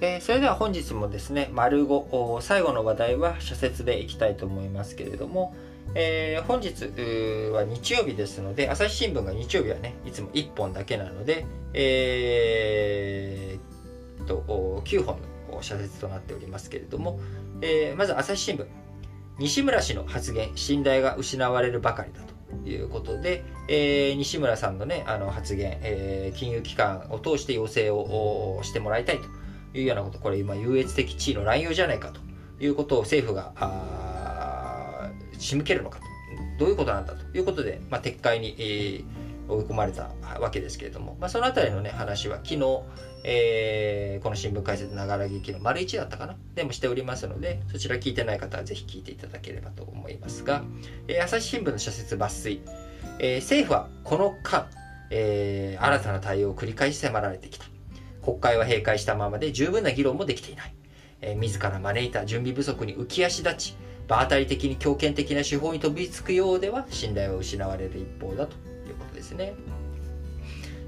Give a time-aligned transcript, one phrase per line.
[0.00, 5.54] えー、それでは本日もですね、丸5、最後の話題は社説でいきたいと思いますけれども、
[5.94, 6.84] えー、本日
[7.52, 15.16] は日曜日ですので、朝日新聞が日曜日はね、いつも1本だけなので、えー、と、9本
[15.50, 17.18] の社説となっておりますけれども、
[17.62, 18.66] え、まず朝日新聞。
[19.38, 29.24] 西村氏の発言、信頼が失われるばかりだということで、えー、西村さんのね、あの発言、えー、金融機関を通して要請をしてもらいたいと
[29.74, 32.20] いうようなこと、これ今優越的地位の乱用じゃないかと
[32.60, 36.06] いうことを政府が、仕向けるのかと。
[36.58, 40.10] どういうことなんだということで、まあ、撤回に、えー、追い込まれた
[40.40, 42.80] わけですけれども、まあ、そのあたりのね、話は昨日、
[43.24, 46.36] えー、この新聞解説ながら劇の丸1だったかな？
[46.54, 50.64] でもしておりますので、そちら聞いてない方はぜひ聞いていただければと思いますが、
[51.08, 52.62] えー、朝日新聞の社説抜粋、
[53.18, 54.70] えー、政府はこの間、
[55.10, 57.66] えー、新たな対応を繰り返し迫られてきた。
[58.26, 60.74] 国会は閉会したままで十分な議論もできていない。
[61.20, 63.76] えー、自ら招いた準備不足に浮き足立ち、
[64.08, 68.56] 場当たり的に強権的な手法に飛びつくようでは信頼は失われる一方だと
[68.88, 69.54] いうことですね。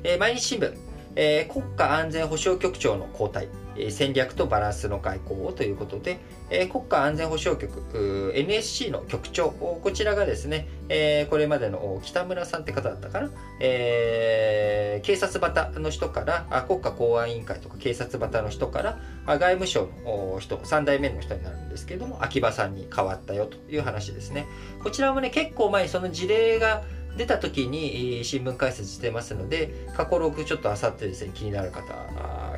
[0.03, 0.77] えー、毎日新聞、
[1.15, 3.47] えー、国家安全保障局長の交代、
[3.91, 6.19] 戦略とバランスの外交をということで、
[6.51, 24.47] え、国家安全保障局 NSC の局長こちらがですね、え、これまでの北村さんって方だったかな、え、警察バの人から国家公安委員会とか警察バの人から外務省の人3代目の人になるんですけども秋葉さんに変わったよという話ですね。
[24.83, 26.83] こちらもね結構前にその事例が
[27.17, 31.95] 出た時に新聞解説してますので過去6ちょっとあさってですね気になる方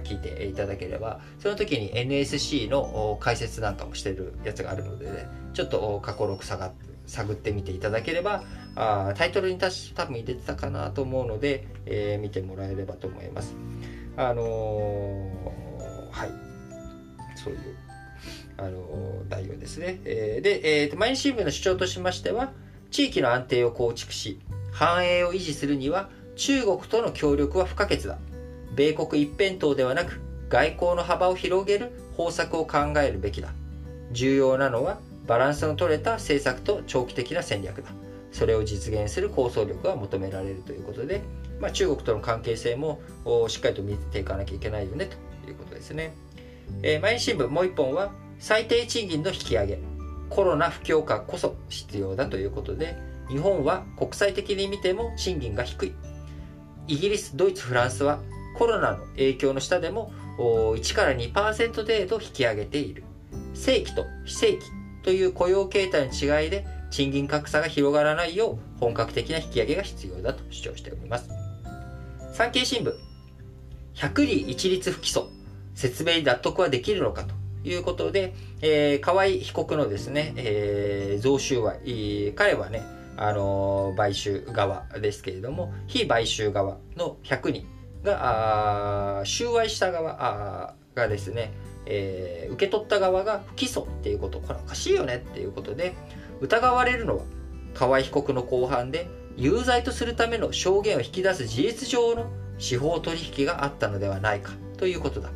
[0.00, 8.44] 聞いていただければその時に NSC の解説なんかもしてるやつがあるので、ね、ちょっと過去6下がって探ってみていただければ
[8.76, 9.68] あタイトルに多
[10.06, 13.56] 分入れてたかなと思うので、えー、見てもらえればと思います。
[14.16, 16.30] あのー、はい
[17.36, 17.60] そういう、
[18.58, 20.00] あの、内容ですね。
[20.04, 22.52] えー、で、えー、毎日新聞の主張としましては
[22.90, 24.38] 地域の安定を構築し
[24.72, 28.18] 繁栄を維持するには中国との協力は不可欠だ
[28.74, 33.50] 米国一辺倒ではなく外交の幅を広げる方策を考えるべきだ。
[34.12, 37.90] 重要なのはバランスの取れた政策と長期的な戦略だ。
[38.32, 41.22] それを実現する構想力が求められるということで、
[41.60, 43.00] まあ、中国との関係性も
[43.48, 45.08] しっかりと見ていかなきゃいけないよね
[45.44, 46.14] ということですね、
[46.82, 49.78] えー、毎日新聞もう一本は最低賃金の引き上げ。
[50.30, 52.96] コロナ不況下こそ必要だということで
[53.28, 55.94] 日本は国際的に見ても賃金が低い。
[56.86, 58.20] イギリスドイツフランスは
[58.56, 63.04] コロナの影響の下でも1から2%程度引き上げている。
[63.54, 64.64] 正規と非正規
[65.02, 71.28] という雇用形態の違いで賃金格差が広がらないよう本格的な引き上げが必要だと主張しております。
[72.32, 72.94] 産経新聞。
[73.94, 75.26] 百里一律不起訴。
[75.74, 77.34] 説明に納得はできるのかと
[77.64, 82.82] いうことで、えー、河合被告のですね、えー、贈収賄、彼はね、
[83.16, 87.79] あのー、買収側ですけれども、非買収側の100人。
[88.02, 91.52] が、収賄した側あがですね、
[91.86, 95.94] えー、受け取った側が不起訴っていうこと、これおかしいよねっていうことで、
[96.40, 97.24] 疑われるのは
[97.74, 105.30] 河合被告の公判で有罪とするための証言を引き出す事実上の司法取引があったのではないかということだ。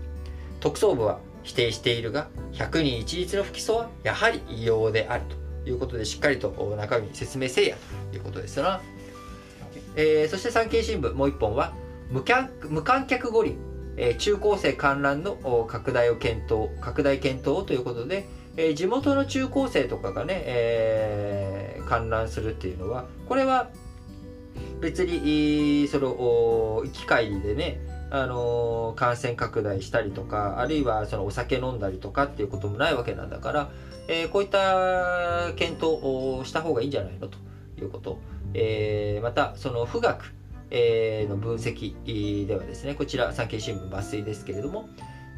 [0.61, 5.25] 特捜部は否定しているが100人一律の不起訴はやはり異様である
[5.65, 7.77] ということでしっかりと中身説明せいや
[8.11, 8.81] ということですな、
[9.95, 11.75] えー、そして産経新聞もう一本は
[12.11, 12.25] 無
[12.69, 13.57] 無観客五輪、
[13.97, 18.27] えー、中高生観覧の拡大を検討拡大検討ということで、
[18.57, 23.71] えー、地元の中高生とかがね、えー、観覧するっていうのはこれは
[24.81, 33.71] 別にその行き帰りでねあの感染拡大したりとかあるいはそのお酒飲んだりとかっていうこともないわけなんだから、
[34.09, 37.39] えー、こういった検討をした方がいいんじゃないのと
[37.81, 38.21] いうこと、
[38.53, 40.44] えー、またその富岳。
[40.77, 44.89] えーの分析ではですねこちら産経新聞抜粋ですけれども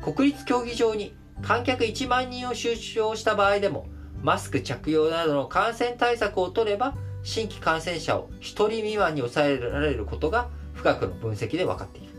[0.02, 3.86] 国立競技場に観客1万人を収容した場合でも
[4.22, 12.15] マスク着用などの感染対策を取れば新規感染者を1人未満に抑えられることが深くの分析で分かっている。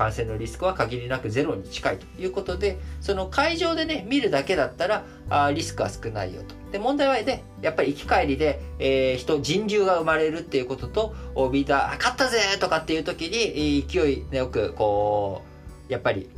[0.00, 6.54] 感染のリスクは限りなくゼロに近いということで、その会場でね、見るだけだったら、あリスクは少ないよと。
[6.72, 11.14] で、問題はね、やっぱり行き帰りで、えー、人、人流が生まれるっていうことと、
[11.52, 15.42] みんな、勝ったぜとかっていう時に、勢いよく、こ
[15.90, 16.30] う、やっぱり、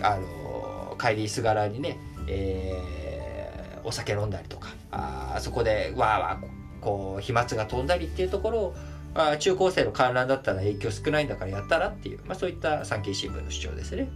[0.00, 8.74] あの、帰りすがらにね、えー、お酒飲んだりとか、あそこでわーわー、こう、飛沫が飛んだりっていうところを、
[9.14, 14.08] あ中高生の観覧だったら影響少ないんだからやったらっていう、まあ、そういった産経新聞の主張ですね。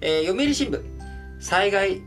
[0.00, 0.82] えー、読売新聞、
[1.40, 2.02] 災害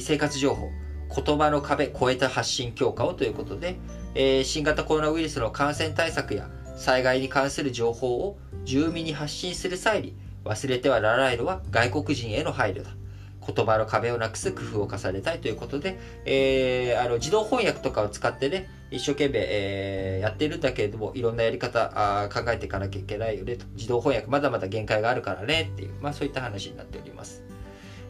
[0.00, 0.70] 生活情報、
[1.14, 3.76] 言葉の壁超えた発信強化をということで、
[4.14, 12.97] えー、新型コロナウイルスの感染対策や災害に関する情報を住民に発信する際に忘れてはならないのは外国人への配慮だ。
[13.54, 23.64] 言葉の壁をなくす工夫を重ねたいということで、えー、あの自動翻訳とかを使ってね、一生懸命、えー、やってるんだけれども、いろんなやり方あ考えていかなきゃいけないよねと。
[23.74, 27.42] 自動翻訳まだまだ限界があるからねっていう、まあそういった話になっております。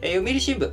[0.01, 0.71] えー、読売新聞、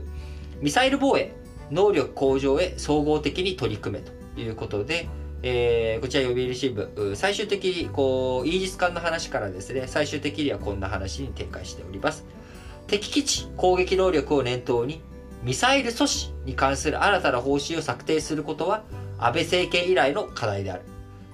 [0.60, 1.32] ミサイル防衛、
[1.70, 5.08] 能力向上へ総合的に取り組めということで、
[5.42, 12.24] えー、こちら読売新聞、最終的にこう、イージス艦の話からですね、最終的にはこんな話に展開しております。
[12.86, 15.00] 敵基地攻撃能力を念頭に、
[15.42, 18.84] ミサイル阻止に関する新たな方針を策定することは、
[19.18, 20.82] 安倍政権以来の課題である。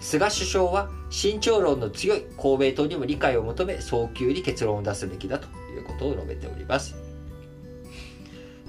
[0.00, 6.96] 菅首相は慎重論の強い公明党にも理解を求め、早急に結論を出すべきだということを述べております。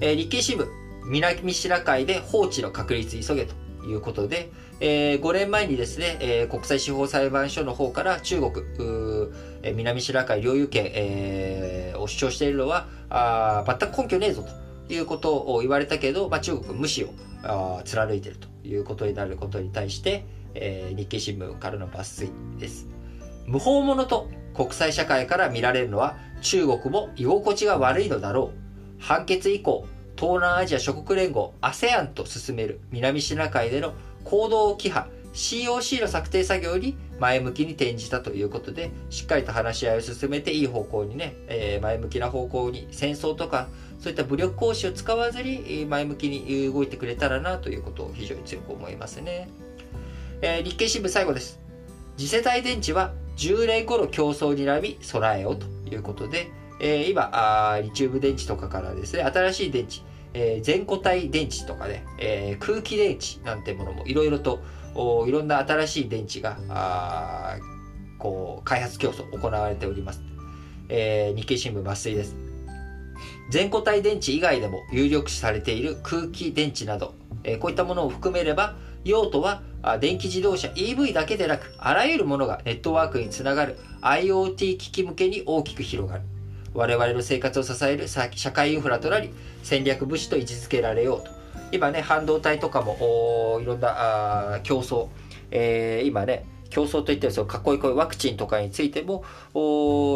[0.00, 0.66] えー、日経新聞、
[1.06, 3.54] 南シナ海で放置の確立急げと
[3.86, 4.50] いうことで、
[4.80, 8.52] えー、5年前にですね、えー、国際司法裁判所の方から中国、
[9.62, 11.63] え、南シナ海領有権、え、
[12.04, 14.44] を主張しているのはあ全く根拠ねえぞ
[14.86, 17.08] ということを言われたけど、まあ、中国無視を
[17.42, 20.24] あ貫いているということになることに対して、
[20.54, 22.86] えー、日経新聞からの抜粋です。
[23.46, 29.02] 無法者と国際社会から見られるのは中国も居心地が悪いのだろう。
[29.02, 29.86] 判決以降、
[30.16, 33.92] 東南アジア諸国連合 ASEAN と進める南シナ海での
[34.24, 49.48] 行動規範 COC の策定作業に前向きに転じたということで、しっかりと話し合いを進めていい方向にね、えー、前向きな方向に戦争とか、そういった武力行使を使わずに前向きに動いてくれたらなということを非常に強く思いますね。
[50.40, 51.58] えー、日経新聞最後です。
[52.16, 56.50] 次世代電池は10年後の競争にらみ備えようということで、
[56.80, 60.02] えー、今あ、リチウム電池とかからですね、新しい電池、
[60.34, 64.60] えー、全固体電池とかね、えー、空気電池なんてものもいろいろと
[65.26, 67.56] いろんな新しい電池があ
[68.18, 70.22] こう開発競争行われております、
[70.88, 72.36] えー、日経新聞抜粋です。
[73.50, 77.14] 全固体電池以外でも有力視されている空気電池など、
[77.44, 79.62] えー、こういったものを含めれば用途は
[80.00, 86.22] 電気自動車 EV だけでなくあらゆるものがネットワークにつながる IoT 機器向けに大きく広がる。
[86.74, 89.30] 我々の生活を支える社会インフラとなり
[89.62, 91.30] 戦略物資と位置づけられようと。
[91.72, 95.08] 今ね半導体とかもいろんなあ競争、
[95.50, 99.22] えー、今ね競争といってその囲い込みワクチンとかについても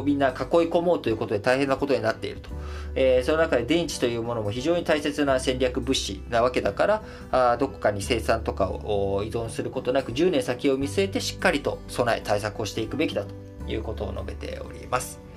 [0.04, 0.34] みんな囲い
[0.68, 2.50] 込もうということで大変なことになっていると、
[2.96, 13.34] えー、その中で電池というものも非常に大切な戦略物資なわけだからあどこかに生産とかを依存することなく10年先を見据えてしっかりと備え対策をしていくべきだと
[13.70, 15.27] いうことを述べております。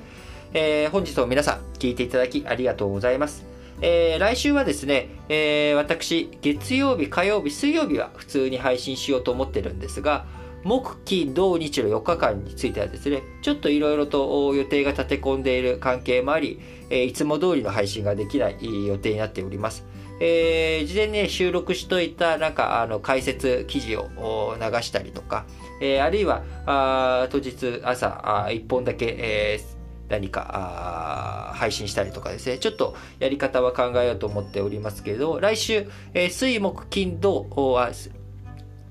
[0.54, 3.46] えー、本日も皆さん聞いていただきありがとうございます。
[3.82, 10.26] えー、来週はですね、えー、私、月曜日、火曜日、水曜日は普通に配信しようと思ってるんですが、
[10.64, 16.60] 木、金、土、日の4日間についてはですね、ちょっといろいろと予定が立て込んでいる関係もあり、
[16.90, 19.86] えー、いつも通りの配信ができない予定になっております。
[20.20, 25.46] えー、事前に、ね、収録しといたなんかあの解説記事を流したりとか、
[25.82, 29.81] えー、あるいはあ当日朝あ1本だけ、えー、
[30.12, 37.48] 何か配信したりとかですね、ちょっとやり方は考えようと思っておりますけれど、来週、えー、水木金土
[37.80, 37.92] あ、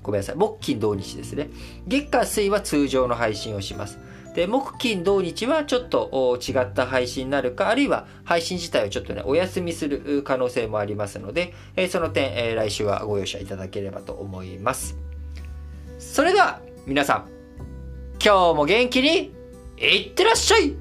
[0.01, 1.49] ごめんなさい、木金土日ですね。
[1.87, 3.99] 月火水は通常の配信をします。
[4.33, 14.97] で、木金土日はちょっと違った配信になるか、あるいは配信自体をちょっとね、お休みする可能性もありますので、えー、その点、えー、来週はご容赦いただければと思います。
[15.99, 17.29] それでは、皆さん、
[18.23, 19.31] 今日も元気に
[19.77, 20.73] いってらっしゃい